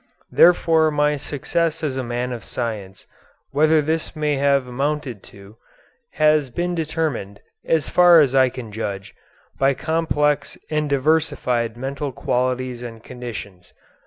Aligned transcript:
Therefore 0.31 0.89
my 0.89 1.15
success 1.15 1.83
as 1.83 1.95
a 1.95 2.03
man 2.03 2.31
of 2.31 2.43
science, 2.43 3.05
whatever 3.51 3.83
this 3.83 4.15
may 4.15 4.37
have 4.37 4.65
amounted 4.65 5.21
to, 5.25 5.57
has 6.13 6.49
been 6.49 6.73
determined, 6.73 7.39
as 7.63 7.87
far 7.87 8.19
as 8.19 8.33
I 8.33 8.49
can 8.49 8.71
judge, 8.71 9.13
by 9.59 9.75
complex 9.75 10.57
and 10.71 10.89
diversified 10.89 11.77
mental 11.77 12.11
qualities 12.11 12.81
and 12.81 13.03
conditions. 13.03 13.75